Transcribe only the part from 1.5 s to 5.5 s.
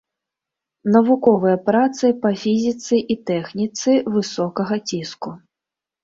працы па фізіцы і тэхніцы высокага ціску.